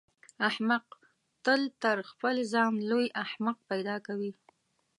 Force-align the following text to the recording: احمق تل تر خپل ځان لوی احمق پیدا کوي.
احمق 0.49 0.85
تل 1.45 1.61
تر 1.83 1.97
خپل 2.09 2.35
ځان 2.53 2.73
لوی 2.89 3.07
احمق 3.23 3.57
پیدا 3.69 3.95
کوي. 4.07 4.31